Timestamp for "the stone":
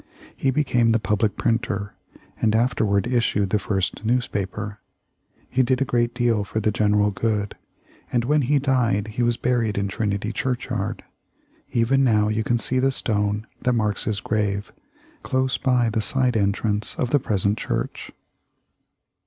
12.79-13.45